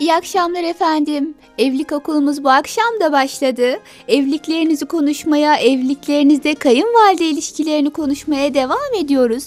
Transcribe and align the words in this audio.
İyi 0.00 0.14
akşamlar 0.14 0.62
efendim. 0.62 1.34
Evlilik 1.58 1.92
okulumuz 1.92 2.44
bu 2.44 2.50
akşam 2.50 3.00
da 3.00 3.12
başladı. 3.12 3.78
Evliliklerinizi 4.08 4.86
konuşmaya, 4.86 5.56
evliliklerinizde 5.56 6.54
kayınvalide 6.54 7.24
ilişkilerini 7.24 7.90
konuşmaya 7.90 8.54
devam 8.54 8.94
ediyoruz. 8.98 9.44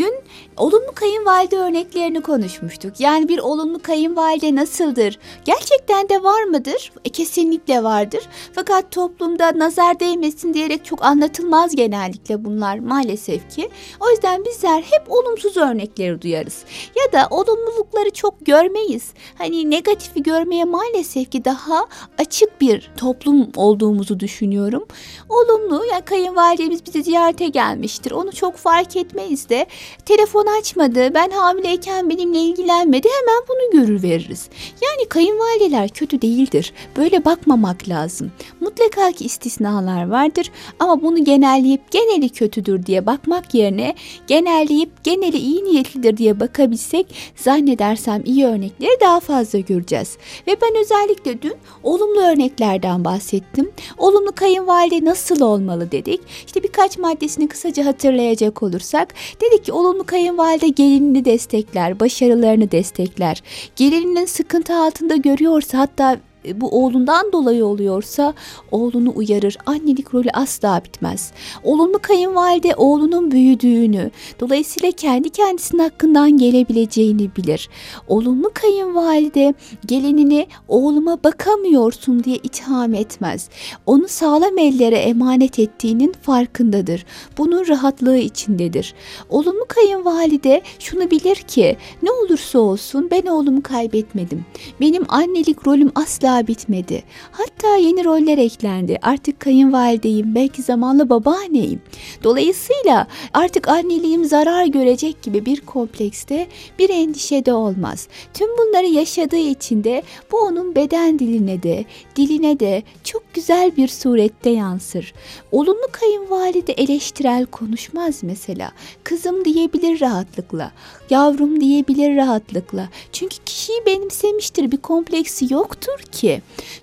Dün 0.00 0.14
olumlu 0.56 0.92
kayınvalide 0.94 1.56
örneklerini 1.56 2.20
konuşmuştuk. 2.20 3.00
Yani 3.00 3.28
bir 3.28 3.38
olumlu 3.38 3.82
kayınvalide 3.82 4.54
nasıldır? 4.54 5.18
Gerçekten 5.44 6.08
de 6.08 6.22
var 6.22 6.42
mıdır? 6.44 6.92
E, 7.04 7.08
kesinlikle 7.08 7.82
vardır. 7.82 8.20
Fakat 8.52 8.92
toplumda 8.92 9.58
nazar 9.58 10.00
değmesin 10.00 10.54
diyerek 10.54 10.84
çok 10.84 11.04
anlatılmaz 11.04 11.76
genellikle 11.76 12.44
bunlar 12.44 12.78
maalesef 12.78 13.50
ki. 13.50 13.68
O 14.00 14.10
yüzden 14.10 14.44
bizler 14.44 14.82
hep 14.82 15.02
olumsuz 15.08 15.56
örnekleri 15.56 16.22
duyarız. 16.22 16.64
Ya 16.96 17.12
da 17.12 17.28
olumlulukları 17.30 18.10
çok 18.10 18.46
görmeyiz. 18.46 19.10
Hani 19.38 19.70
negatifi 19.80 20.22
görmeye 20.22 20.64
maalesef 20.64 21.30
ki 21.30 21.44
daha 21.44 21.86
açık 22.18 22.60
bir 22.60 22.90
toplum 22.96 23.48
olduğumuzu 23.56 24.20
düşünüyorum. 24.20 24.84
Olumlu 25.28 25.84
ya 25.92 26.00
kayınvalidemiz 26.00 26.86
bizi 26.86 27.02
ziyarete 27.02 27.48
gelmiştir. 27.48 28.10
Onu 28.10 28.32
çok 28.32 28.56
fark 28.56 28.96
etmeyiz 28.96 29.48
de 29.48 29.66
telefon 30.06 30.46
açmadı, 30.60 31.14
ben 31.14 31.30
hamileyken 31.30 32.10
benimle 32.10 32.38
ilgilenmedi 32.38 33.08
hemen 33.20 33.42
bunu 33.48 33.80
görür 33.80 34.02
veririz. 34.02 34.48
Yani 34.82 35.08
kayınvalideler 35.08 35.88
kötü 35.88 36.22
değildir. 36.22 36.72
Böyle 36.96 37.24
bakmamak 37.24 37.88
lazım. 37.88 38.32
Mutlaka 38.60 39.12
ki 39.12 39.24
istisnalar 39.24 40.08
vardır 40.08 40.50
ama 40.78 41.02
bunu 41.02 41.24
genelleyip 41.24 41.90
geneli 41.90 42.28
kötüdür 42.28 42.86
diye 42.86 43.06
bakmak 43.06 43.54
yerine 43.54 43.94
genelleyip 44.26 45.04
geneli 45.04 45.38
iyi 45.38 45.64
niyetlidir 45.64 46.16
diye 46.16 46.40
bakabilsek 46.40 47.06
zannedersem 47.36 48.22
iyi 48.24 48.46
örnekleri 48.46 49.00
daha 49.00 49.20
fazla 49.20 49.58
göreceğiz. 49.70 50.18
Ve 50.46 50.56
ben 50.62 50.80
özellikle 50.80 51.42
dün 51.42 51.54
olumlu 51.82 52.20
örneklerden 52.20 53.04
bahsettim. 53.04 53.70
Olumlu 53.98 54.32
kayınvalide 54.32 55.04
nasıl 55.04 55.40
olmalı 55.40 55.92
dedik. 55.92 56.20
İşte 56.46 56.62
birkaç 56.62 56.98
maddesini 56.98 57.48
kısaca 57.48 57.86
hatırlayacak 57.86 58.62
olursak 58.62 59.14
dedik 59.40 59.64
ki 59.64 59.72
olumlu 59.72 60.04
kayınvalide 60.04 60.68
gelinini 60.68 61.24
destekler, 61.24 62.00
başarılarını 62.00 62.70
destekler. 62.70 63.42
Gelininin 63.76 64.26
sıkıntı 64.26 64.74
altında 64.74 65.16
görüyorsa 65.16 65.78
hatta 65.78 66.18
bu 66.54 66.68
oğlundan 66.68 67.32
dolayı 67.32 67.66
oluyorsa 67.66 68.34
oğlunu 68.70 69.12
uyarır. 69.14 69.56
Annelik 69.66 70.14
rolü 70.14 70.28
asla 70.32 70.80
bitmez. 70.84 71.32
Olumlu 71.64 71.98
kayınvalide 72.02 72.74
oğlunun 72.76 73.30
büyüdüğünü, 73.30 74.10
dolayısıyla 74.40 74.90
kendi 74.90 75.30
kendisinin 75.30 75.82
hakkından 75.82 76.30
gelebileceğini 76.38 77.30
bilir. 77.36 77.68
Olumlu 78.08 78.50
kayınvalide 78.54 79.54
gelinini 79.86 80.46
oğluma 80.68 81.24
bakamıyorsun 81.24 82.24
diye 82.24 82.36
itham 82.36 82.94
etmez. 82.94 83.48
Onu 83.86 84.08
sağlam 84.08 84.58
ellere 84.58 84.96
emanet 84.96 85.58
ettiğinin 85.58 86.14
farkındadır. 86.22 87.06
Bunun 87.38 87.68
rahatlığı 87.68 88.18
içindedir. 88.18 88.94
Olumlu 89.28 89.64
kayınvalide 89.68 90.62
şunu 90.78 91.10
bilir 91.10 91.36
ki 91.36 91.76
ne 92.02 92.10
olursa 92.10 92.58
olsun 92.58 93.08
ben 93.10 93.26
oğlumu 93.26 93.62
kaybetmedim. 93.62 94.44
Benim 94.80 95.04
annelik 95.08 95.66
rolüm 95.66 95.92
asla 95.94 96.29
daha 96.30 96.46
bitmedi. 96.46 97.02
Hatta 97.32 97.76
yeni 97.76 98.04
roller 98.04 98.38
eklendi. 98.38 98.98
Artık 99.02 99.40
kayınvalideyim, 99.40 100.34
belki 100.34 100.62
zamanla 100.62 101.08
babaanneyim. 101.08 101.80
Dolayısıyla 102.24 103.06
artık 103.34 103.68
anneliğim 103.68 104.24
zarar 104.24 104.66
görecek 104.66 105.22
gibi 105.22 105.46
bir 105.46 105.60
komplekste, 105.60 106.46
bir 106.78 106.90
endişede 106.90 107.52
olmaz. 107.52 108.08
Tüm 108.34 108.48
bunları 108.58 108.86
yaşadığı 108.86 109.36
için 109.36 109.84
de 109.84 110.02
bu 110.32 110.36
onun 110.38 110.74
beden 110.74 111.18
diline 111.18 111.62
de, 111.62 111.84
diline 112.16 112.60
de 112.60 112.82
çok 113.04 113.34
güzel 113.34 113.76
bir 113.76 113.88
surette 113.88 114.50
yansır. 114.50 115.14
Olumlu 115.52 115.86
kayınvalide 115.92 116.72
eleştirel 116.72 117.46
konuşmaz 117.46 118.22
mesela. 118.22 118.72
Kızım 119.04 119.44
diyebilir 119.44 120.00
rahatlıkla, 120.00 120.72
yavrum 121.10 121.60
diyebilir 121.60 122.16
rahatlıkla. 122.16 122.88
Çünkü 123.12 123.36
kişiyi 123.46 123.86
benimsemiştir, 123.86 124.72
bir 124.72 124.76
kompleksi 124.76 125.54
yoktur 125.54 125.98
ki. 126.12 126.19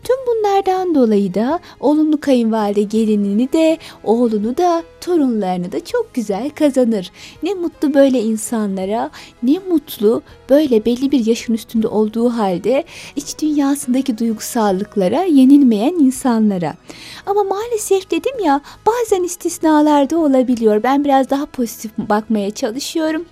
Tüm 0.03 0.15
bunlardan 0.27 0.95
dolayı 0.95 1.33
da 1.33 1.59
olumlu 1.79 2.19
kayınvalide 2.19 2.81
gelinini 2.81 3.53
de, 3.53 3.77
oğlunu 4.03 4.57
da, 4.57 4.83
torunlarını 5.01 5.71
da 5.71 5.85
çok 5.85 6.13
güzel 6.13 6.49
kazanır. 6.49 7.11
Ne 7.43 7.53
mutlu 7.53 7.93
böyle 7.93 8.21
insanlara, 8.21 9.11
ne 9.43 9.59
mutlu 9.69 10.21
böyle 10.49 10.85
belli 10.85 11.11
bir 11.11 11.25
yaşın 11.25 11.53
üstünde 11.53 11.87
olduğu 11.87 12.29
halde 12.29 12.83
iç 13.15 13.39
dünyasındaki 13.41 14.17
duygusallıklara 14.17 15.23
yenilmeyen 15.23 15.93
insanlara. 15.93 16.73
Ama 17.25 17.43
maalesef 17.43 18.11
dedim 18.11 18.39
ya 18.43 18.61
bazen 18.85 19.23
istisnalar 19.23 20.09
da 20.09 20.17
olabiliyor. 20.17 20.83
Ben 20.83 21.03
biraz 21.03 21.29
daha 21.29 21.45
pozitif 21.45 21.91
bakmaya 21.97 22.51
çalışıyorum. 22.51 23.25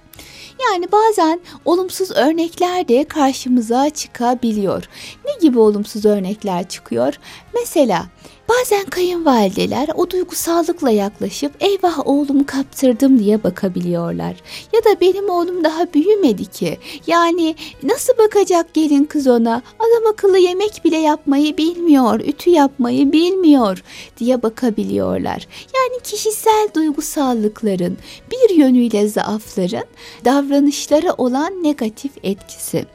Yani 0.63 0.91
bazen 0.91 1.39
olumsuz 1.65 2.11
örnekler 2.11 2.87
de 2.87 3.03
karşımıza 3.03 3.89
çıkabiliyor. 3.89 4.83
Ne 5.25 5.31
gibi 5.41 5.59
olumsuz 5.59 6.05
örnekler 6.05 6.67
çıkıyor? 6.69 7.13
Mesela 7.55 8.05
Bazen 8.49 8.85
kayınvalideler 8.85 9.89
o 9.95 10.09
duygusallıkla 10.09 10.89
yaklaşıp 10.89 11.51
eyvah 11.59 12.07
oğlumu 12.07 12.45
kaptırdım 12.45 13.19
diye 13.19 13.43
bakabiliyorlar. 13.43 14.35
Ya 14.73 14.83
da 14.83 15.01
benim 15.01 15.29
oğlum 15.29 15.63
daha 15.63 15.93
büyümedi 15.93 16.45
ki. 16.45 16.77
Yani 17.07 17.55
nasıl 17.83 18.17
bakacak 18.17 18.73
gelin 18.73 19.05
kız 19.05 19.27
ona? 19.27 19.61
Adam 19.79 20.13
akıllı 20.13 20.37
yemek 20.37 20.81
bile 20.85 20.97
yapmayı 20.97 21.57
bilmiyor, 21.57 22.19
ütü 22.19 22.49
yapmayı 22.49 23.11
bilmiyor 23.11 23.83
diye 24.17 24.43
bakabiliyorlar. 24.43 25.47
Yani 25.75 26.01
kişisel 26.03 26.69
duygusallıkların 26.75 27.97
bir 28.31 28.55
yönüyle 28.55 29.07
zaafların 29.07 29.85
davranışlara 30.25 31.13
olan 31.13 31.63
negatif 31.63 32.11
etkisi. 32.23 32.85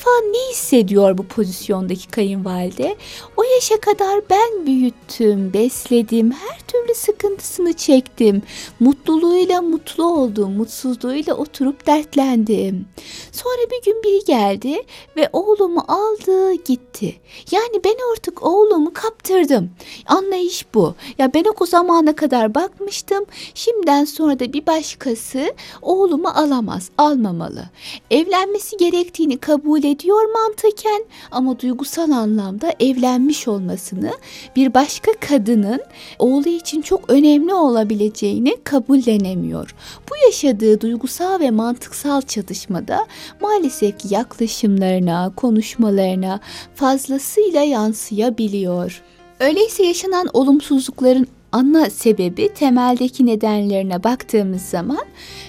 Defa 0.00 0.10
ne 0.30 0.50
hissediyor 0.50 1.18
bu 1.18 1.26
pozisyondaki 1.26 2.08
kayınvalide? 2.08 2.96
O 3.36 3.42
yaşa 3.42 3.80
kadar 3.80 4.20
ben 4.30 4.66
büyüttüm, 4.66 5.52
besledim, 5.52 6.30
her 6.30 6.58
türlü 6.58 6.94
sıkıntısını 6.94 7.72
çektim. 7.72 8.42
Mutluluğuyla 8.80 9.62
mutlu 9.62 10.04
oldum, 10.04 10.52
mutsuzluğuyla 10.52 11.34
oturup 11.34 11.86
dertlendim. 11.86 12.86
Sonra 13.32 13.70
bir 13.70 13.84
gün 13.84 14.02
biri 14.02 14.24
geldi 14.24 14.82
ve 15.16 15.28
oğlumu 15.32 15.84
aldı 15.88 16.52
gitti. 16.52 17.16
Yani 17.50 17.84
ben 17.84 17.96
artık 18.12 18.42
oğlumu 18.42 18.92
kaptırdım. 18.94 19.70
Anlayış 20.06 20.66
bu. 20.74 20.94
Ya 21.18 21.34
ben 21.34 21.44
o 21.60 21.66
zamana 21.66 22.16
kadar 22.16 22.54
bakmıştım. 22.54 23.24
Şimdiden 23.54 24.04
sonra 24.04 24.38
da 24.38 24.52
bir 24.52 24.66
başkası 24.66 25.54
oğlumu 25.82 26.28
alamaz, 26.28 26.90
almamalı. 26.98 27.64
Evlenmesi 28.10 28.76
gerektiğini 28.76 29.38
kabul 29.38 29.89
ediyor 29.90 30.32
mantıken 30.32 31.04
ama 31.30 31.60
duygusal 31.60 32.10
anlamda 32.10 32.74
evlenmiş 32.80 33.48
olmasını 33.48 34.12
bir 34.56 34.74
başka 34.74 35.12
kadının 35.12 35.80
oğlu 36.18 36.48
için 36.48 36.82
çok 36.82 37.10
önemli 37.10 37.54
olabileceğini 37.54 38.56
kabullenemiyor. 38.64 39.74
Bu 40.10 40.14
yaşadığı 40.26 40.80
duygusal 40.80 41.40
ve 41.40 41.50
mantıksal 41.50 42.22
çatışmada 42.22 43.06
maalesef 43.40 43.98
ki 43.98 44.14
yaklaşımlarına, 44.14 45.32
konuşmalarına 45.36 46.40
fazlasıyla 46.74 47.62
yansıyabiliyor. 47.62 49.02
Öyleyse 49.40 49.84
yaşanan 49.86 50.28
olumsuzlukların 50.32 51.26
ana 51.52 51.90
sebebi 51.90 52.54
temeldeki 52.54 53.26
nedenlerine 53.26 54.04
baktığımız 54.04 54.62
zaman 54.62 55.04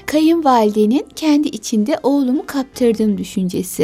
kayınvalidenin 0.06 1.08
kendi 1.16 1.48
içinde 1.48 2.00
oğlumu 2.04 2.46
kaptırdım 2.46 3.18
düşüncesi. 3.18 3.84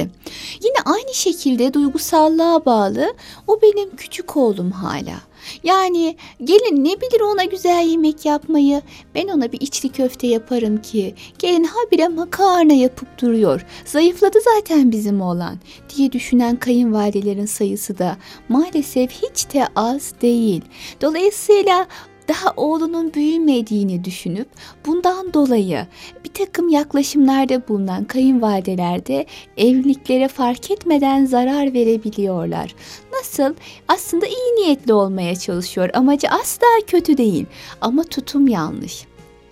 Yine 0.63 0.77
aynı 0.85 1.13
şekilde 1.13 1.73
duygusallığa 1.73 2.65
bağlı 2.65 3.13
o 3.47 3.61
benim 3.61 3.95
küçük 3.95 4.37
oğlum 4.37 4.71
hala. 4.71 5.26
Yani 5.63 6.15
gelin 6.43 6.83
ne 6.83 7.01
bilir 7.01 7.21
ona 7.21 7.43
güzel 7.43 7.87
yemek 7.87 8.25
yapmayı. 8.25 8.81
Ben 9.15 9.27
ona 9.27 9.51
bir 9.51 9.61
içli 9.61 9.89
köfte 9.89 10.27
yaparım 10.27 10.81
ki. 10.81 11.15
Gelin 11.39 11.63
habire 11.63 12.07
makarna 12.07 12.73
yapıp 12.73 13.21
duruyor. 13.21 13.65
Zayıfladı 13.85 14.37
zaten 14.55 14.91
bizim 14.91 15.21
oğlan 15.21 15.57
diye 15.95 16.11
düşünen 16.11 16.55
kayınvalidelerin 16.55 17.45
sayısı 17.45 17.97
da 17.97 18.17
maalesef 18.49 19.11
hiç 19.11 19.53
de 19.53 19.67
az 19.75 20.13
değil. 20.21 20.61
Dolayısıyla 21.01 21.87
daha 22.27 22.53
oğlunun 22.57 23.13
büyümediğini 23.13 24.03
düşünüp 24.03 24.47
bundan 24.85 25.33
dolayı 25.33 25.87
bir 26.23 26.33
takım 26.33 26.69
yaklaşımlarda 26.69 27.67
bulunan 27.67 28.05
kayınvalidelerde 28.05 29.25
evliliklere 29.57 30.27
fark 30.27 30.71
etmeden 30.71 31.25
zarar 31.25 31.73
verebiliyorlar. 31.73 32.75
Nasıl? 33.13 33.53
Aslında 33.87 34.25
iyi 34.25 34.55
niyetli 34.55 34.93
olmaya 34.93 35.35
çalışıyor. 35.35 35.89
Amacı 35.93 36.27
asla 36.27 36.67
kötü 36.87 37.17
değil 37.17 37.45
ama 37.81 38.03
tutum 38.03 38.47
yanlış. 38.47 39.05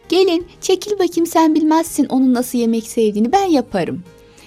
Gelin 0.09 0.47
çekil 0.61 0.91
bakayım 0.91 1.25
sen 1.25 1.55
bilmezsin 1.55 2.05
onun 2.05 2.33
nasıl 2.33 2.57
yemek 2.57 2.87
sevdiğini 2.87 3.31
ben 3.31 3.45
yaparım. 3.45 4.03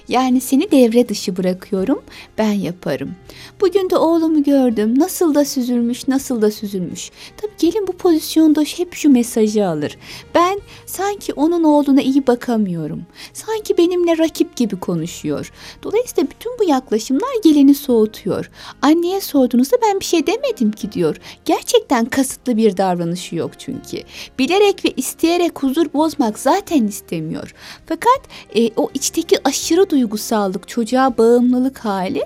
Yani 0.08 0.40
seni 0.40 0.70
devre 0.70 1.08
dışı 1.08 1.36
bırakıyorum, 1.36 2.02
ben 2.38 2.52
yaparım. 2.52 3.14
Bugün 3.60 3.90
de 3.90 3.96
oğlumu 3.96 4.42
gördüm. 4.42 4.98
Nasıl 4.98 5.34
da 5.34 5.44
süzülmüş, 5.44 6.08
nasıl 6.08 6.42
da 6.42 6.50
süzülmüş. 6.50 7.10
Tabii 7.36 7.52
gelin 7.58 7.86
bu 7.86 7.92
pozisyonda 7.92 8.60
hep 8.60 8.94
şu 8.94 9.10
mesajı 9.10 9.66
alır. 9.66 9.98
Ben 10.34 10.60
sanki 10.86 11.32
onun 11.32 11.64
oğluna 11.64 12.02
iyi 12.02 12.26
bakamıyorum. 12.26 13.02
Sanki 13.32 13.78
benimle 13.78 14.18
rakip 14.18 14.56
gibi 14.56 14.80
konuşuyor. 14.80 15.52
Dolayısıyla 15.82 16.30
bütün 16.30 16.58
bu 16.58 16.64
yaklaşımlar 16.64 17.42
gelini 17.44 17.74
soğutuyor. 17.74 18.50
Anneye 18.82 19.20
sorduğunuzda 19.20 19.76
ben 19.82 20.00
bir 20.00 20.04
şey 20.04 20.26
demedim 20.26 20.72
ki 20.72 20.92
diyor. 20.92 21.16
Gerçekten 21.44 22.04
kasıtlı 22.04 22.56
bir 22.56 22.76
davranışı 22.76 23.36
yok 23.36 23.50
çünkü. 23.58 24.02
Bilerek 24.38 24.84
ve 24.84 24.90
isteyerek 24.96 25.62
huzur 25.62 25.92
bozmak 25.94 26.38
zaten 26.38 26.86
istemiyor. 26.86 27.54
Fakat 27.86 28.20
e, 28.56 28.70
o 28.76 28.90
içteki 28.94 29.36
aşırı 29.44 29.90
duygusallık, 29.98 30.68
çocuğa 30.68 31.18
bağımlılık 31.18 31.78
hali 31.78 32.22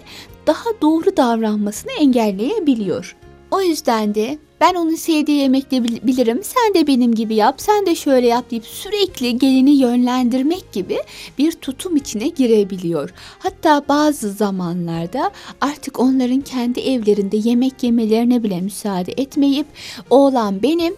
daha 0.46 0.70
doğru 0.82 1.16
davranmasını 1.16 1.92
engelleyebiliyor. 1.92 3.16
O 3.50 3.60
yüzden 3.60 4.14
de 4.14 4.38
ben 4.60 4.74
onun 4.74 4.94
sevdiği 4.94 5.38
yemekleri 5.38 6.06
bilirim, 6.06 6.40
sen 6.42 6.74
de 6.74 6.86
benim 6.86 7.14
gibi 7.14 7.34
yap, 7.34 7.54
sen 7.60 7.86
de 7.86 7.94
şöyle 7.94 8.26
yap 8.26 8.50
deyip 8.50 8.64
sürekli 8.64 9.38
gelini 9.38 9.70
yönlendirmek 9.70 10.72
gibi 10.72 10.98
bir 11.38 11.52
tutum 11.52 11.96
içine 11.96 12.28
girebiliyor. 12.28 13.10
Hatta 13.38 13.84
bazı 13.88 14.32
zamanlarda 14.32 15.30
artık 15.60 16.00
onların 16.00 16.40
kendi 16.40 16.80
evlerinde 16.80 17.36
yemek 17.36 17.82
yemelerine 17.82 18.42
bile 18.42 18.60
müsaade 18.60 19.12
etmeyip 19.16 19.66
oğlan 20.10 20.62
benim, 20.62 20.94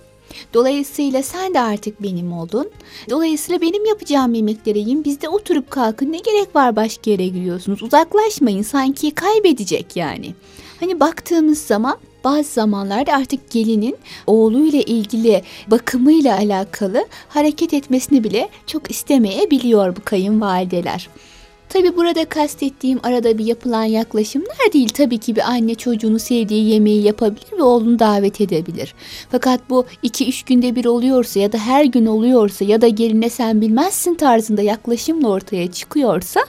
Dolayısıyla 0.55 1.23
sen 1.23 1.55
de 1.55 1.61
artık 1.61 2.03
benim 2.03 2.33
oldun. 2.33 2.71
Dolayısıyla 3.11 3.61
benim 3.61 3.85
yapacağım 3.85 4.35
yemekleri 4.35 4.79
yiyin. 4.79 5.05
Biz 5.05 5.21
de 5.23 5.29
oturup 5.29 5.71
kalkın. 5.71 6.13
Ne 6.13 6.19
gerek 6.19 6.57
var 6.57 6.77
başka 6.77 7.11
yere 7.11 7.27
giriyorsunuz? 7.27 7.83
Uzaklaşmayın. 7.83 8.63
Sanki 8.63 9.11
kaybedecek 9.11 9.97
yani. 9.97 10.35
Hani 10.81 11.01
baktığımız 11.01 11.59
zaman 11.59 11.97
bazı 12.25 12.53
zamanlarda 12.53 13.13
artık 13.13 13.51
gelinin 13.51 13.97
oğluyla 14.27 14.81
ilgili 14.81 15.43
bakımıyla 15.67 16.37
alakalı 16.39 17.07
hareket 17.29 17.75
etmesini 17.75 18.25
bile 18.25 18.49
çok 18.67 18.91
istemeyebiliyor 18.91 19.97
bu 19.97 20.05
kayınvalideler. 20.05 21.09
Tabi 21.75 21.97
burada 21.97 22.25
kastettiğim 22.25 23.01
arada 23.03 23.39
bir 23.39 23.45
yapılan 23.45 23.85
yaklaşımlar 23.85 24.73
değil. 24.73 24.89
Tabii 24.89 25.19
ki 25.19 25.37
bir 25.37 25.51
anne 25.51 25.75
çocuğunu 25.75 26.19
sevdiği 26.19 26.71
yemeği 26.71 27.03
yapabilir 27.03 27.59
ve 27.59 27.63
oğlunu 27.63 27.99
davet 27.99 28.41
edebilir. 28.41 28.95
Fakat 29.31 29.71
bu 29.71 29.87
2-3 30.05 30.47
günde 30.47 30.77
bir 30.77 30.85
oluyorsa 30.85 31.41
ya 31.41 31.53
da 31.53 31.59
her 31.59 31.85
gün 31.85 32.07
oluyorsa 32.07 32.65
ya 32.65 32.81
da 32.81 32.89
geline 32.89 33.31
sen 33.31 33.61
bilmezsin 33.61 34.15
tarzında 34.15 34.63
yaklaşımla 34.63 35.29
ortaya 35.29 35.73
çıkıyorsa 35.73 36.41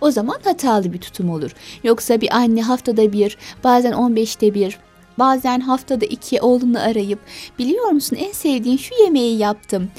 o 0.00 0.10
zaman 0.10 0.36
hatalı 0.44 0.92
bir 0.92 0.98
tutum 0.98 1.30
olur. 1.30 1.50
Yoksa 1.84 2.20
bir 2.20 2.36
anne 2.36 2.62
haftada 2.62 3.12
bir 3.12 3.38
bazen 3.64 3.92
15'te 3.92 4.54
bir 4.54 4.78
Bazen 5.18 5.60
haftada 5.60 6.04
iki 6.04 6.40
oğlunu 6.40 6.80
arayıp 6.80 7.18
biliyor 7.58 7.88
musun 7.90 8.16
en 8.16 8.32
sevdiğin 8.32 8.76
şu 8.76 9.02
yemeği 9.02 9.38
yaptım 9.38 9.90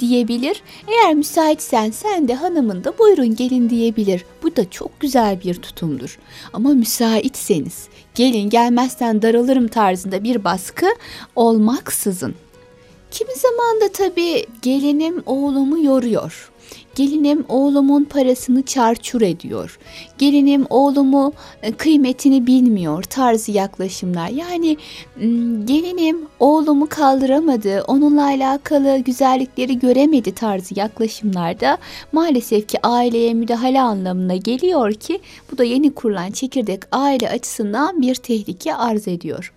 diyebilir. 0.00 0.62
Eğer 0.88 1.14
müsaitsen 1.14 1.90
sen 1.90 2.28
de 2.28 2.34
hanımın 2.34 2.84
da 2.84 2.98
buyurun 2.98 3.36
gelin 3.36 3.70
diyebilir. 3.70 4.24
Bu 4.42 4.56
da 4.56 4.70
çok 4.70 5.00
güzel 5.00 5.42
bir 5.44 5.54
tutumdur. 5.54 6.18
Ama 6.52 6.68
müsaitseniz 6.70 7.88
gelin 8.14 8.50
gelmezsen 8.50 9.22
daralırım 9.22 9.68
tarzında 9.68 10.24
bir 10.24 10.44
baskı 10.44 10.86
olmaksızın. 11.36 12.34
Kimi 13.10 13.34
zaman 13.34 13.80
da 13.80 13.92
tabii 13.92 14.46
gelinim 14.62 15.22
oğlumu 15.26 15.84
yoruyor. 15.84 16.50
Gelinim 16.94 17.44
oğlumun 17.48 18.04
parasını 18.04 18.62
çarçur 18.62 19.20
ediyor. 19.20 19.78
Gelinim 20.18 20.66
oğlumu 20.70 21.32
e, 21.62 21.72
kıymetini 21.72 22.46
bilmiyor 22.46 23.02
tarzı 23.02 23.52
yaklaşımlar. 23.52 24.28
Yani 24.28 24.76
gelinim 25.64 26.26
oğlumu 26.40 26.88
kaldıramadı, 26.88 27.82
onunla 27.82 28.24
alakalı 28.24 28.98
güzellikleri 28.98 29.78
göremedi 29.78 30.34
tarzı 30.34 30.78
yaklaşımlarda 30.78 31.78
maalesef 32.12 32.68
ki 32.68 32.78
aileye 32.82 33.34
müdahale 33.34 33.80
anlamına 33.80 34.36
geliyor 34.36 34.92
ki 34.92 35.20
bu 35.52 35.58
da 35.58 35.64
yeni 35.64 35.94
kurulan 35.94 36.30
çekirdek 36.30 36.80
aile 36.92 37.30
açısından 37.30 38.02
bir 38.02 38.14
tehlike 38.14 38.74
arz 38.74 39.08
ediyor. 39.08 39.52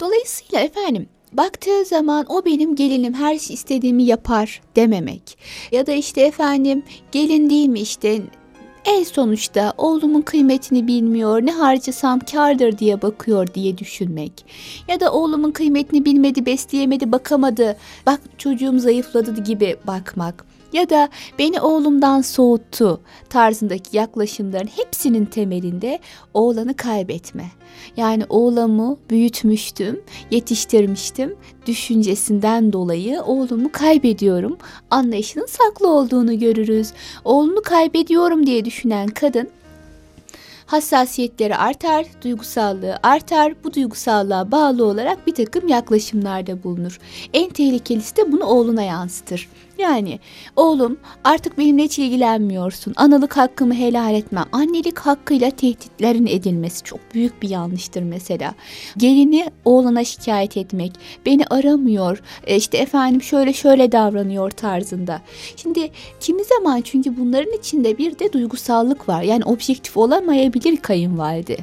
Dolayısıyla 0.00 0.60
efendim 0.60 1.08
baktığı 1.32 1.84
zaman 1.84 2.26
o 2.28 2.44
benim 2.44 2.76
gelinim 2.76 3.14
her 3.14 3.38
şey 3.38 3.54
istediğimi 3.54 4.02
yapar 4.02 4.62
dememek. 4.76 5.38
Ya 5.72 5.86
da 5.86 5.92
işte 5.92 6.20
efendim 6.20 6.82
gelin 7.12 7.50
değil 7.50 7.68
mi 7.68 7.80
işte 7.80 8.22
en 8.86 9.02
sonuçta 9.02 9.72
oğlumun 9.78 10.22
kıymetini 10.22 10.86
bilmiyor, 10.86 11.46
ne 11.46 11.52
harcasam 11.52 12.20
kardır 12.20 12.78
diye 12.78 13.02
bakıyor 13.02 13.54
diye 13.54 13.78
düşünmek. 13.78 14.32
Ya 14.88 15.00
da 15.00 15.12
oğlumun 15.12 15.50
kıymetini 15.50 16.04
bilmedi, 16.04 16.46
besleyemedi, 16.46 17.12
bakamadı, 17.12 17.76
bak 18.06 18.20
çocuğum 18.38 18.78
zayıfladı 18.78 19.44
gibi 19.44 19.76
bakmak 19.86 20.44
ya 20.72 20.90
da 20.90 21.08
beni 21.38 21.60
oğlumdan 21.60 22.20
soğuttu 22.20 23.00
tarzındaki 23.28 23.96
yaklaşımların 23.96 24.68
hepsinin 24.76 25.24
temelinde 25.24 25.98
oğlanı 26.34 26.76
kaybetme. 26.76 27.50
Yani 27.96 28.24
oğlamı 28.28 28.96
büyütmüştüm, 29.10 30.00
yetiştirmiştim. 30.30 31.36
Düşüncesinden 31.66 32.72
dolayı 32.72 33.22
oğlumu 33.22 33.72
kaybediyorum. 33.72 34.56
Anlayışının 34.90 35.46
saklı 35.46 35.88
olduğunu 35.88 36.38
görürüz. 36.38 36.92
Oğlunu 37.24 37.62
kaybediyorum 37.62 38.46
diye 38.46 38.64
düşünen 38.64 39.08
kadın 39.08 39.48
hassasiyetleri 40.66 41.56
artar, 41.56 42.06
duygusallığı 42.22 42.98
artar. 43.02 43.54
Bu 43.64 43.74
duygusallığa 43.74 44.50
bağlı 44.50 44.84
olarak 44.84 45.26
bir 45.26 45.34
takım 45.34 45.68
yaklaşımlarda 45.68 46.62
bulunur. 46.62 46.98
En 47.32 47.50
tehlikelisi 47.50 48.16
de 48.16 48.32
bunu 48.32 48.44
oğluna 48.44 48.82
yansıtır. 48.82 49.48
Yani 49.78 50.20
oğlum 50.56 50.98
artık 51.24 51.58
benimle 51.58 51.82
hiç 51.82 51.98
ilgilenmiyorsun. 51.98 52.92
Analık 52.96 53.36
hakkımı 53.36 53.74
helal 53.74 54.14
etmem. 54.14 54.44
Annelik 54.52 54.98
hakkıyla 54.98 55.50
tehditlerin 55.50 56.26
edilmesi 56.26 56.82
çok 56.84 57.00
büyük 57.14 57.42
bir 57.42 57.48
yanlıştır 57.48 58.02
mesela. 58.02 58.54
Gelini 58.96 59.50
oğlana 59.64 60.04
şikayet 60.04 60.56
etmek. 60.56 60.92
Beni 61.26 61.44
aramıyor. 61.50 62.22
E 62.46 62.56
işte 62.56 62.78
efendim 62.78 63.22
şöyle 63.22 63.52
şöyle 63.52 63.92
davranıyor 63.92 64.50
tarzında. 64.50 65.20
Şimdi 65.56 65.90
kimi 66.20 66.44
zaman 66.44 66.80
çünkü 66.80 67.16
bunların 67.16 67.52
içinde 67.58 67.98
bir 67.98 68.18
de 68.18 68.32
duygusallık 68.32 69.08
var. 69.08 69.22
Yani 69.22 69.44
objektif 69.44 69.96
olamayabilir 69.96 70.55
kayınvalide 70.82 71.56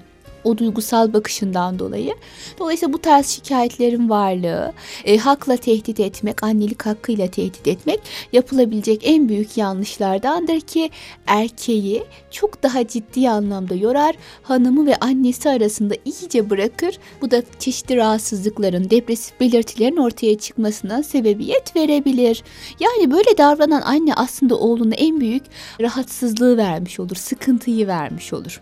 o 0.44 0.58
duygusal 0.58 1.14
bakışından 1.14 1.80
dolayı. 1.80 2.16
Dolayısıyla 2.60 2.94
bu 2.94 3.02
tarz 3.02 3.28
şikayetlerin 3.28 4.10
varlığı, 4.10 4.74
e, 5.06 5.18
hakla 5.18 5.58
tehdit 5.58 6.00
etmek, 6.00 6.44
annelik 6.44 6.86
hakkıyla 6.86 7.28
tehdit 7.28 7.68
etmek 7.68 8.00
yapılabilecek 8.34 9.02
en 9.04 9.30
büyük 9.30 9.58
yanlışlardandır 9.58 10.60
ki 10.60 10.90
erkeği 11.28 12.04
çok 12.32 12.64
daha 12.64 12.88
ciddi 12.88 13.30
anlamda 13.30 13.76
yorar, 13.76 14.16
hanımı 14.44 14.86
ve 14.86 14.96
annesi 14.96 15.50
arasında 15.50 15.96
iyice 16.06 16.50
bırakır. 16.50 16.98
Bu 17.22 17.32
da 17.32 17.44
çeşitli 17.60 17.96
rahatsızlıkların, 17.96 18.90
depresif 18.90 19.40
belirtilerin 19.40 19.98
ortaya 19.98 20.38
çıkmasına 20.38 21.04
sebebiyet 21.04 21.76
verebilir. 21.76 22.44
Yani 22.80 23.12
böyle 23.12 23.38
davranan 23.38 23.82
anne 23.82 24.14
aslında 24.14 24.56
oğluna 24.56 24.96
en 24.96 25.20
büyük 25.20 25.44
rahatsızlığı 25.82 26.58
vermiş 26.58 27.00
olur, 27.00 27.16
sıkıntıyı 27.16 27.88
vermiş 27.88 28.34
olur. 28.34 28.62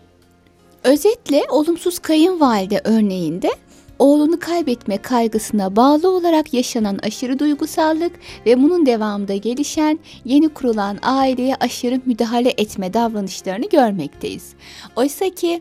Özetle 0.84 1.42
olumsuz 1.50 1.98
kayınvalide 1.98 2.80
örneğinde 2.84 3.50
oğlunu 3.98 4.40
kaybetme 4.40 4.98
kaygısına 4.98 5.76
bağlı 5.76 6.10
olarak 6.10 6.54
yaşanan 6.54 6.98
aşırı 7.02 7.38
duygusallık 7.38 8.12
ve 8.46 8.62
bunun 8.62 8.86
devamında 8.86 9.36
gelişen 9.36 9.98
yeni 10.24 10.48
kurulan 10.48 10.98
aileye 11.02 11.54
aşırı 11.60 12.00
müdahale 12.06 12.54
etme 12.56 12.94
davranışlarını 12.94 13.68
görmekteyiz. 13.68 14.52
Oysa 14.96 15.28
ki 15.28 15.60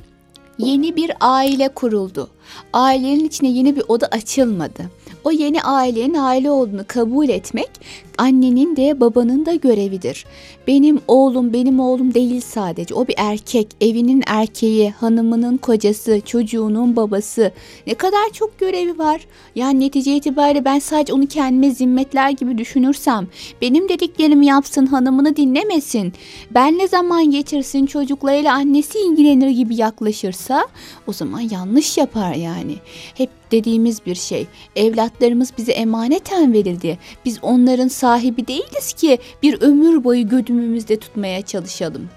yeni 0.57 0.95
bir 0.95 1.11
aile 1.19 1.69
kuruldu. 1.69 2.29
Ailenin 2.73 3.25
içine 3.25 3.49
yeni 3.49 3.75
bir 3.75 3.83
oda 3.87 4.07
açılmadı. 4.07 4.83
O 5.23 5.31
yeni 5.31 5.61
ailenin 5.61 6.13
aile 6.13 6.49
olduğunu 6.51 6.83
kabul 6.87 7.29
etmek 7.29 7.69
annenin 8.17 8.75
de 8.75 8.99
babanın 8.99 9.45
da 9.45 9.55
görevidir. 9.55 10.25
Benim 10.67 11.01
oğlum 11.07 11.53
benim 11.53 11.79
oğlum 11.79 12.13
değil 12.13 12.41
sadece. 12.41 12.95
O 12.95 13.07
bir 13.07 13.15
erkek, 13.17 13.67
evinin 13.81 14.23
erkeği, 14.27 14.91
hanımının 14.91 15.57
kocası, 15.57 16.21
çocuğunun 16.25 16.95
babası. 16.95 17.51
Ne 17.87 17.93
kadar 17.93 18.29
çok 18.33 18.59
görevi 18.59 18.97
var. 18.97 19.27
Yani 19.55 19.79
netice 19.79 20.15
itibariyle 20.15 20.65
ben 20.65 20.79
sadece 20.79 21.13
onu 21.13 21.27
kendime 21.27 21.71
zimmetler 21.71 22.29
gibi 22.29 22.57
düşünürsem, 22.57 23.27
benim 23.61 23.89
dediklerimi 23.89 24.45
yapsın, 24.45 24.85
hanımını 24.85 25.35
dinlemesin, 25.35 26.13
benle 26.51 26.87
zaman 26.87 27.31
geçirsin, 27.31 27.85
çocuklarıyla 27.85 28.53
annesi 28.53 28.99
ilgilenir 28.99 29.49
gibi 29.49 29.75
yaklaşırsa 29.75 30.67
o 31.07 31.13
zaman 31.13 31.39
yanlış 31.51 31.97
yapar 31.97 32.33
yani. 32.33 32.75
Hep 33.15 33.40
dediğimiz 33.51 34.05
bir 34.05 34.15
şey. 34.15 34.47
Evlatlarımız 34.75 35.53
bize 35.57 35.71
emaneten 35.71 36.53
verildi. 36.53 36.97
Biz 37.25 37.39
onların 37.41 37.87
sahibi 37.87 38.47
değiliz 38.47 38.93
ki 38.93 39.17
bir 39.43 39.61
ömür 39.61 40.03
boyu 40.03 40.29
gödümümüzde 40.29 40.99
tutmaya 40.99 41.41
çalışalım. 41.41 42.09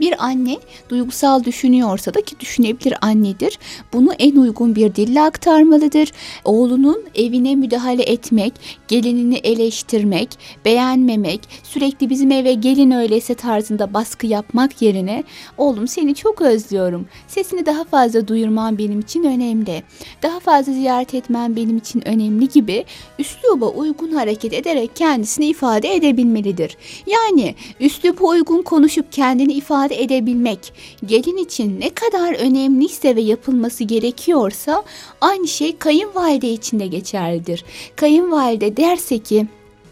Bir 0.00 0.24
anne 0.24 0.56
duygusal 0.88 1.44
düşünüyorsa 1.44 2.14
da 2.14 2.20
ki 2.20 2.40
düşünebilir 2.40 2.94
annedir. 3.00 3.58
Bunu 3.92 4.12
en 4.18 4.36
uygun 4.36 4.74
bir 4.74 4.94
dille 4.94 5.22
aktarmalıdır. 5.22 6.12
Oğlunun 6.44 7.04
evine 7.14 7.54
müdahale 7.54 8.02
etmek, 8.02 8.52
gelinini 8.88 9.36
eleştirmek, 9.36 10.28
beğenmemek, 10.64 11.40
sürekli 11.62 12.10
bizim 12.10 12.32
eve 12.32 12.54
gelin 12.54 12.90
öyleyse 12.90 13.34
tarzında 13.34 13.94
baskı 13.94 14.26
yapmak 14.26 14.82
yerine 14.82 15.24
oğlum 15.58 15.88
seni 15.88 16.14
çok 16.14 16.40
özlüyorum. 16.40 17.06
Sesini 17.28 17.66
daha 17.66 17.84
fazla 17.84 18.28
duyurman 18.28 18.78
benim 18.78 19.00
için 19.00 19.24
önemli. 19.24 19.82
Daha 20.22 20.40
fazla 20.40 20.72
ziyaret 20.72 21.14
etmen 21.14 21.56
benim 21.56 21.76
için 21.76 22.08
önemli 22.08 22.48
gibi 22.48 22.84
üsluba 23.18 23.66
uygun 23.66 24.12
hareket 24.12 24.52
ederek 24.52 24.96
kendisini 24.96 25.46
ifade 25.46 25.94
edebilmelidir. 25.94 26.76
Yani 27.06 27.54
üsluba 27.80 28.26
uygun 28.26 28.62
konuşup 28.62 29.12
kendini 29.12 29.52
ifade 29.52 29.89
edebilmek 29.94 30.72
gelin 31.06 31.36
için 31.36 31.80
ne 31.80 31.90
kadar 31.90 32.34
önemliyse 32.34 33.16
ve 33.16 33.20
yapılması 33.20 33.84
gerekiyorsa 33.84 34.82
aynı 35.20 35.48
şey 35.48 35.78
kayınvalide 35.78 36.52
için 36.52 36.80
de 36.80 36.86
geçerlidir. 36.86 37.64
Kayınvalide 37.96 38.76
derse 38.76 39.18
ki 39.18 39.46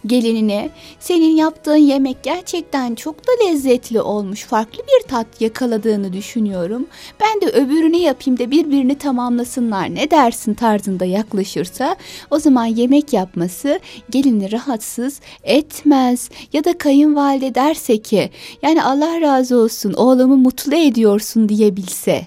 gelinine 0.09 0.71
senin 1.01 1.37
yaptığın 1.37 1.77
yemek 1.77 2.23
gerçekten 2.23 2.95
çok 2.95 3.27
da 3.27 3.31
lezzetli 3.45 4.01
olmuş. 4.01 4.45
Farklı 4.45 4.79
bir 4.79 5.09
tat 5.09 5.27
yakaladığını 5.41 6.13
düşünüyorum. 6.13 6.87
Ben 7.21 7.41
de 7.41 7.47
öbürünü 7.53 7.97
yapayım 7.97 8.39
da 8.39 8.51
birbirini 8.51 8.99
tamamlasınlar 8.99 9.95
ne 9.95 10.11
dersin 10.11 10.55
tarzında 10.55 11.05
yaklaşırsa 11.05 11.97
o 12.31 12.39
zaman 12.39 12.67
yemek 12.67 13.13
yapması 13.13 13.81
gelini 14.11 14.53
rahatsız 14.53 15.21
etmez. 15.45 16.31
Ya 16.53 16.65
da 16.65 16.79
kayınvalide 16.79 17.55
derse 17.55 17.99
ki 17.99 18.31
yani 18.63 18.83
Allah 18.83 19.21
razı 19.21 19.57
olsun 19.57 19.93
oğlumu 19.93 20.37
mutlu 20.37 20.75
ediyorsun 20.75 21.49
diyebilse. 21.49 22.27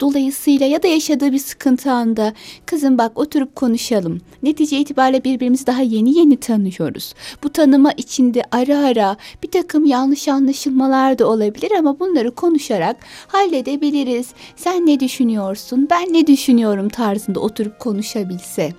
Dolayısıyla 0.00 0.66
ya 0.66 0.82
da 0.82 0.86
yaşadığı 0.86 1.32
bir 1.32 1.38
sıkıntı 1.38 1.92
anda 1.92 2.32
kızım 2.66 2.98
bak 2.98 3.18
oturup 3.18 3.56
konuşalım. 3.56 4.20
Netice 4.42 4.78
itibariyle 4.78 5.24
birbirimizi 5.24 5.66
daha 5.66 5.82
yeni 5.82 6.18
yeni 6.18 6.36
tanıyoruz. 6.36 7.07
Bu 7.42 7.52
tanıma 7.52 7.92
içinde 7.96 8.42
ara 8.52 8.78
ara 8.78 9.16
bir 9.42 9.50
takım 9.50 9.84
yanlış 9.84 10.28
anlaşılmalar 10.28 11.18
da 11.18 11.26
olabilir 11.26 11.72
ama 11.78 12.00
bunları 12.00 12.34
konuşarak 12.34 12.96
halledebiliriz. 13.28 14.28
Sen 14.56 14.86
ne 14.86 15.00
düşünüyorsun, 15.00 15.86
ben 15.90 16.12
ne 16.12 16.26
düşünüyorum 16.26 16.88
tarzında 16.88 17.40
oturup 17.40 17.78
konuşabilse. 17.80 18.72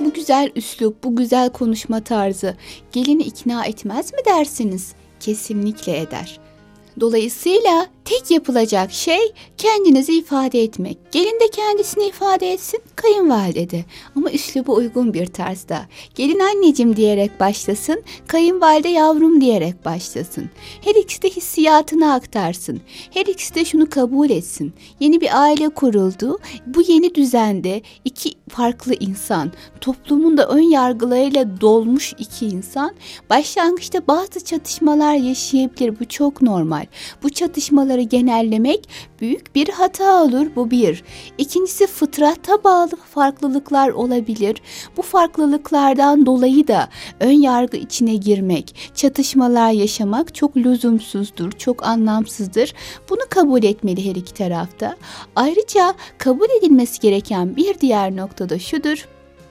Bu 0.00 0.12
güzel 0.12 0.50
üslup, 0.56 1.04
bu 1.04 1.16
güzel 1.16 1.50
konuşma 1.50 2.00
tarzı 2.00 2.56
gelini 2.92 3.22
ikna 3.22 3.64
etmez 3.64 4.12
mi 4.12 4.18
dersiniz? 4.26 4.92
Kesinlikle 5.20 5.98
eder. 5.98 6.43
Dolayısıyla 7.00 7.86
tek 8.04 8.30
yapılacak 8.30 8.92
şey 8.92 9.32
kendinizi 9.58 10.18
ifade 10.18 10.62
etmek. 10.62 10.98
Gelin 11.12 11.40
de 11.40 11.48
kendisini 11.52 12.06
ifade 12.06 12.52
etsin, 12.52 12.80
kayınvalide 12.96 13.70
de. 13.70 13.84
Ama 14.16 14.30
üsluba 14.30 14.72
uygun 14.72 15.14
bir 15.14 15.26
tarzda. 15.26 15.86
Gelin 16.14 16.38
anneciğim 16.38 16.96
diyerek 16.96 17.40
başlasın, 17.40 18.02
kayınvalide 18.26 18.88
yavrum 18.88 19.40
diyerek 19.40 19.84
başlasın. 19.84 20.50
Her 20.84 20.94
ikisi 20.94 21.22
de 21.22 21.30
hissiyatını 21.30 22.12
aktarsın. 22.12 22.80
Her 23.10 23.26
ikisi 23.26 23.54
de 23.54 23.64
şunu 23.64 23.90
kabul 23.90 24.30
etsin. 24.30 24.72
Yeni 25.00 25.20
bir 25.20 25.42
aile 25.42 25.68
kuruldu. 25.68 26.38
Bu 26.66 26.82
yeni 26.82 27.14
düzende 27.14 27.82
iki 28.04 28.30
farklı 28.48 28.94
insan, 28.94 29.52
toplumun 29.80 30.36
da 30.36 30.48
ön 30.48 30.62
yargılarıyla 30.62 31.60
dolmuş 31.60 32.12
iki 32.18 32.46
insan 32.46 32.94
başlangıçta 33.30 34.06
bazı 34.06 34.44
çatışmalar 34.44 35.14
yaşayabilir. 35.14 36.00
Bu 36.00 36.04
çok 36.04 36.42
normal. 36.42 36.83
Bu 37.22 37.30
çatışmaları 37.30 38.02
genellemek 38.02 38.88
büyük 39.20 39.54
bir 39.54 39.68
hata 39.68 40.24
olur 40.24 40.46
bu 40.56 40.70
bir. 40.70 41.04
İkincisi 41.38 41.86
fıtrata 41.86 42.64
bağlı 42.64 42.96
farklılıklar 43.14 43.88
olabilir. 43.88 44.62
Bu 44.96 45.02
farklılıklardan 45.02 46.26
dolayı 46.26 46.68
da 46.68 46.88
ön 47.20 47.32
yargı 47.32 47.76
içine 47.76 48.14
girmek, 48.14 48.92
çatışmalar 48.94 49.70
yaşamak 49.70 50.34
çok 50.34 50.56
lüzumsuzdur, 50.56 51.52
çok 51.52 51.86
anlamsızdır. 51.86 52.74
Bunu 53.10 53.22
kabul 53.30 53.62
etmeli 53.62 54.10
her 54.10 54.14
iki 54.14 54.34
tarafta. 54.34 54.96
Ayrıca 55.36 55.94
kabul 56.18 56.48
edilmesi 56.58 57.00
gereken 57.00 57.56
bir 57.56 57.80
diğer 57.80 58.16
nokta 58.16 58.48
da 58.48 58.58
şudur. 58.58 59.08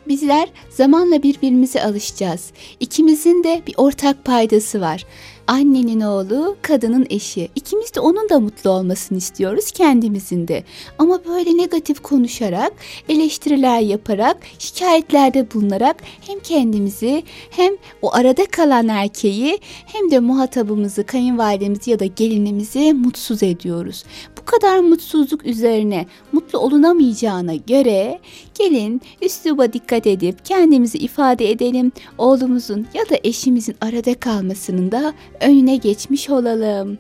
Bizler 0.08 0.50
zamanla 0.70 1.24
birbirimize 1.24 1.84
alışacağız. 1.84 2.52
İkimizin 2.80 3.44
de 3.44 3.62
bir 3.68 3.74
ortak 3.78 4.26
paydası 4.26 4.82
var. 4.82 5.06
Annenin 5.48 6.02
oğlu, 6.02 6.56
kadının 6.62 7.08
eşi. 7.10 7.50
İkimiz 7.56 7.96
de 7.96 8.00
onun 8.00 8.30
da 8.30 8.40
mutlu 8.40 8.70
olmasını 8.70 9.18
istiyoruz 9.18 9.72
kendimizin 9.72 10.48
de. 10.48 10.64
Ama 10.98 11.26
böyle 11.26 11.58
negatif 11.58 12.00
konuşarak, 12.00 12.74
eleştiriler 13.10 13.80
yaparak, 13.80 14.38
şikayetlerde 14.60 15.54
bulunarak 15.54 15.96
hem 16.28 16.40
kendimizi 16.40 17.24
hem 17.50 17.74
o 18.02 18.14
arada 18.14 18.46
kalan 18.46 18.88
erkeği 18.88 19.60
hem 19.86 20.12
de 20.12 20.20
muhatabımızı, 20.20 21.04
kayınvalidemizi 21.04 21.92
ya 21.92 22.00
da 22.00 22.06
gelinimizi 22.06 22.94
mutsuz 22.94 23.44
ediyoruz. 23.44 24.04
Bu 24.38 24.46
kadar 24.46 24.80
mutsuzluk 24.80 25.46
üzerine 25.46 26.06
mutlu 26.32 26.60
olunamayacağına 26.60 27.56
göre 27.56 28.20
gelin 28.56 29.02
üsluba 29.22 29.74
dikkat 29.74 30.08
edip 30.08 30.46
kendimizi 30.46 30.98
ifade 30.98 31.52
edelim. 31.52 31.92
Oğlumuzun 32.18 32.88
ya 32.94 33.10
da 33.10 33.16
eşimizin 33.24 33.76
arada 33.82 34.14
kalmasının 34.14 34.92
da 34.92 35.14
önüne 35.42 35.76
geçmiş 35.76 36.30
olalım. 36.30 36.98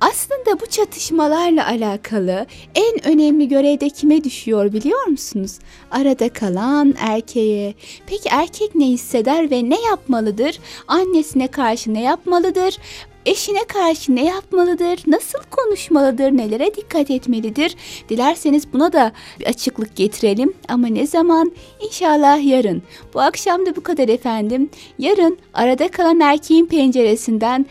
Aslında 0.00 0.60
bu 0.60 0.66
çatışmalarla 0.66 1.66
alakalı 1.66 2.46
en 2.74 3.08
önemli 3.08 3.48
görev 3.48 3.80
de 3.80 3.88
kime 3.88 4.24
düşüyor 4.24 4.72
biliyor 4.72 5.06
musunuz? 5.06 5.58
Arada 5.90 6.28
kalan 6.28 6.94
erkeğe. 6.98 7.74
Peki 8.06 8.28
erkek 8.28 8.74
ne 8.74 8.86
hisseder 8.86 9.50
ve 9.50 9.70
ne 9.70 9.80
yapmalıdır? 9.80 10.58
Annesine 10.88 11.48
karşı 11.48 11.94
ne 11.94 12.02
yapmalıdır? 12.02 12.78
Eşine 13.28 13.64
karşı 13.64 14.16
ne 14.16 14.24
yapmalıdır? 14.24 15.00
Nasıl 15.06 15.38
konuşmalıdır? 15.50 16.30
Nelere 16.30 16.74
dikkat 16.74 17.10
etmelidir? 17.10 17.76
Dilerseniz 18.08 18.72
buna 18.72 18.92
da 18.92 19.12
bir 19.40 19.46
açıklık 19.46 19.96
getirelim 19.96 20.52
ama 20.68 20.86
ne 20.86 21.06
zaman? 21.06 21.52
İnşallah 21.86 22.46
yarın. 22.46 22.82
Bu 23.14 23.20
akşam 23.20 23.66
da 23.66 23.76
bu 23.76 23.82
kadar 23.82 24.08
efendim. 24.08 24.70
Yarın 24.98 25.38
arada 25.54 25.88
kalan 25.88 26.20
erkeğin 26.20 26.66
penceresinden 26.66 27.66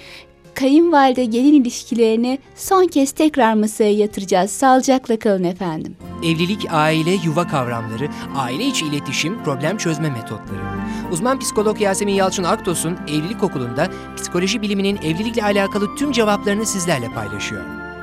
kayınvalide 0.54 1.26
gelin 1.26 1.62
ilişkilerini 1.62 2.40
son 2.56 2.88
kez 2.88 3.12
tekrar 3.12 3.54
masaya 3.54 3.94
yatıracağız. 3.94 4.52
Sağlıcakla 4.52 5.20
kalın 5.20 5.44
efendim. 5.44 5.96
Evlilik, 6.24 6.66
aile, 6.72 7.12
yuva 7.26 7.48
kavramları, 7.48 8.10
aile 8.36 8.66
içi 8.66 8.86
iletişim, 8.86 9.44
problem 9.44 9.78
çözme 9.78 10.10
metotları. 10.10 10.77
Uzman 11.12 11.40
psikolog 11.40 11.82
Yasemin 11.82 12.14
Yalçın 12.14 12.44
Aktos'un 12.44 12.98
Evlilik 13.08 13.44
Okulu'nda 13.44 13.88
psikoloji 14.18 14.62
biliminin 14.62 14.98
evlilikle 14.98 15.44
alakalı 15.44 15.96
tüm 15.96 16.12
cevaplarını 16.12 16.66
sizlerle 16.66 17.08
paylaşıyor. 17.08 17.62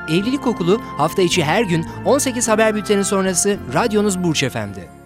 Evlilik 0.09 0.47
Okulu 0.47 0.81
hafta 0.97 1.21
içi 1.21 1.43
her 1.43 1.63
gün 1.63 1.85
18 2.05 2.47
haber 2.47 2.75
bülteni 2.75 3.03
sonrası 3.03 3.57
radyonuz 3.73 4.23
Burç 4.23 4.43
Efendi. 4.43 5.04